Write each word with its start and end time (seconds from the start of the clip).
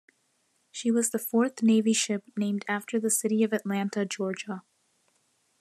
She 0.71 0.89
was 0.89 1.11
the 1.11 1.19
fourth 1.19 1.61
Navy 1.61 1.93
ship 1.93 2.23
named 2.35 2.65
after 2.67 2.99
the 2.99 3.11
city 3.11 3.43
of 3.43 3.53
Atlanta, 3.53 4.03
Georgia. 4.03 4.63